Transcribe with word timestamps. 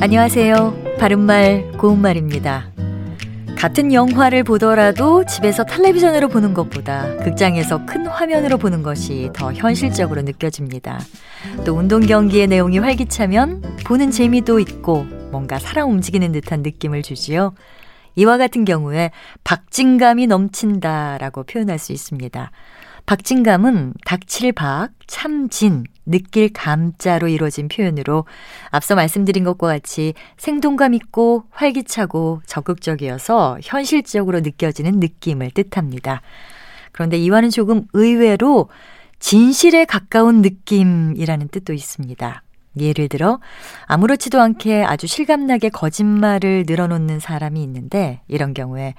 안녕하세요. 0.00 0.96
바른말 1.00 1.72
고운말입니다. 1.72 2.70
같은 3.56 3.92
영화를 3.92 4.44
보더라도 4.44 5.24
집에서 5.24 5.64
텔레비전으로 5.64 6.28
보는 6.28 6.54
것보다 6.54 7.16
극장에서 7.16 7.84
큰 7.84 8.06
화면으로 8.06 8.58
보는 8.58 8.84
것이 8.84 9.28
더 9.34 9.52
현실적으로 9.52 10.22
느껴집니다. 10.22 11.00
또 11.66 11.74
운동 11.74 12.00
경기의 12.00 12.46
내용이 12.46 12.78
활기차면 12.78 13.78
보는 13.84 14.12
재미도 14.12 14.60
있고 14.60 15.02
뭔가 15.32 15.58
살아 15.58 15.84
움직이는 15.84 16.30
듯한 16.30 16.62
느낌을 16.62 17.02
주지요. 17.02 17.54
이와 18.14 18.38
같은 18.38 18.64
경우에 18.64 19.10
박진감이 19.42 20.28
넘친다라고 20.28 21.42
표현할 21.42 21.80
수 21.80 21.90
있습니다. 21.90 22.52
박진감은 23.04 23.94
닥칠 24.04 24.52
박, 24.52 24.90
참진, 25.08 25.82
느낄 26.08 26.52
감자로 26.52 27.28
이루어진 27.28 27.68
표현으로 27.68 28.24
앞서 28.70 28.94
말씀드린 28.94 29.44
것과 29.44 29.68
같이 29.68 30.14
생동감 30.36 30.94
있고 30.94 31.44
활기차고 31.50 32.42
적극적이어서 32.46 33.58
현실적으로 33.62 34.40
느껴지는 34.40 34.98
느낌을 34.98 35.50
뜻합니다. 35.52 36.22
그런데 36.92 37.16
이와는 37.18 37.50
조금 37.50 37.86
의외로 37.92 38.68
진실에 39.20 39.84
가까운 39.84 40.42
느낌이라는 40.42 41.48
뜻도 41.48 41.72
있습니다. 41.72 42.42
예를 42.80 43.08
들어 43.08 43.40
아무렇지도 43.86 44.40
않게 44.40 44.84
아주 44.84 45.06
실감나게 45.06 45.70
거짓말을 45.70 46.64
늘어놓는 46.66 47.18
사람이 47.18 47.62
있는데 47.62 48.20
이런 48.28 48.54
경우에 48.54 48.94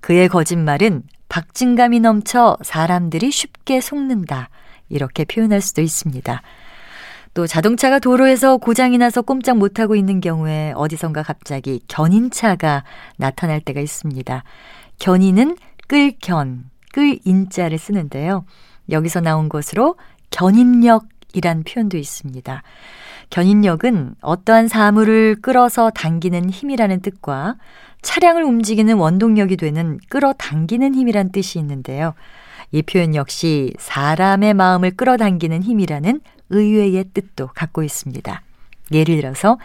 그의 0.00 0.28
거짓말은 0.28 1.02
박진감이 1.28 2.00
넘쳐 2.00 2.56
사람들이 2.62 3.30
쉽게 3.30 3.80
속는다. 3.80 4.50
이렇게 4.88 5.24
표현할 5.24 5.60
수도 5.60 5.82
있습니다. 5.82 6.42
또 7.34 7.46
자동차가 7.48 7.98
도로에서 7.98 8.58
고장이 8.58 8.96
나서 8.96 9.20
꼼짝 9.20 9.58
못하고 9.58 9.96
있는 9.96 10.20
경우에 10.20 10.72
어디선가 10.76 11.24
갑자기 11.24 11.80
견인차가 11.88 12.84
나타날 13.16 13.60
때가 13.60 13.80
있습니다. 13.80 14.44
견인은 15.00 15.56
끌견, 15.88 16.70
끌인자를 16.92 17.76
쓰는데요. 17.76 18.44
여기서 18.90 19.20
나온 19.20 19.48
것으로 19.48 19.96
견인력이란 20.30 21.64
표현도 21.64 21.96
있습니다. 21.96 22.62
견인력은 23.30 24.14
어떠한 24.20 24.68
사물을 24.68 25.36
끌어서 25.42 25.90
당기는 25.90 26.50
힘이라는 26.50 27.00
뜻과 27.00 27.56
차량을 28.02 28.44
움직이는 28.44 28.96
원동력이 28.96 29.56
되는 29.56 29.98
끌어당기는 30.08 30.94
힘이란 30.94 31.32
뜻이 31.32 31.58
있는데요. 31.58 32.14
이 32.72 32.82
표현 32.82 33.14
역시 33.14 33.72
사람의 33.78 34.54
마음을 34.54 34.90
끌어당기는 34.92 35.62
힘이라는 35.62 36.20
의외의 36.50 37.04
뜻도 37.14 37.48
갖고 37.54 37.82
있습니다. 37.82 38.42
예를 38.92 39.16
들어서 39.16 39.58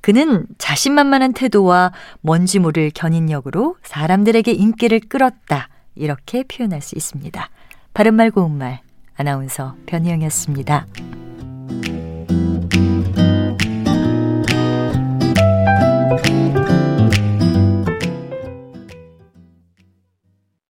그는 0.00 0.46
자신만만한 0.58 1.32
태도와 1.32 1.92
뭔지 2.20 2.58
모를 2.58 2.90
견인력으로 2.92 3.76
사람들에게 3.82 4.52
인기를 4.52 5.00
끌었다. 5.08 5.68
이렇게 5.94 6.42
표현할 6.44 6.82
수 6.82 6.96
있습니다. 6.96 7.48
바른말 7.94 8.30
고운말 8.30 8.80
아나운서 9.16 9.76
변희영이었습니다. 9.86 10.86